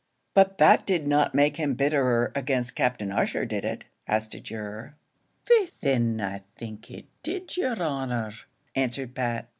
"But 0.33 0.57
that 0.57 0.87
did 0.87 1.05
not 1.05 1.35
make 1.35 1.57
him 1.57 1.75
bitterer 1.75 2.31
against 2.33 2.75
Captain 2.75 3.11
Ussher, 3.11 3.45
did 3.45 3.63
it?" 3.63 3.85
asked 4.07 4.33
a 4.33 4.39
juror. 4.39 4.95
"Faix 5.45 5.73
thin, 5.73 6.19
I 6.19 6.41
think 6.55 6.89
it 6.89 7.05
did, 7.21 7.55
yer 7.55 7.75
honour," 7.75 8.33
answered 8.73 9.13
Pat. 9.13 9.47